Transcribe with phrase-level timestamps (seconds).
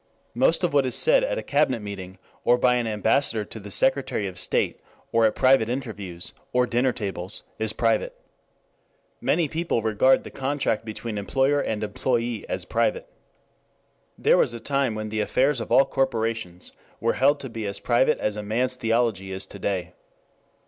[0.33, 3.69] Most of what is said at a cabinet meeting, or by an ambassador to the
[3.69, 4.79] Secretary of State,
[5.11, 8.19] or at private interviews, or dinner tables, is private.
[9.21, 13.09] Many people regard the contract between employer and employee as private.
[14.17, 17.79] There was a time when the affairs of all corporations were held to be as
[17.79, 19.93] private as a man's theology is to day.